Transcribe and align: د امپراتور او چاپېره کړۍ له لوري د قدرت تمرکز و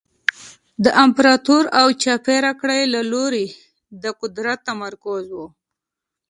د 0.83 0.85
امپراتور 1.03 1.63
او 1.79 1.87
چاپېره 2.03 2.51
کړۍ 2.61 2.81
له 2.93 3.01
لوري 3.11 3.47
د 4.01 4.03
قدرت 4.21 4.59
تمرکز 4.69 5.25
و 5.35 5.39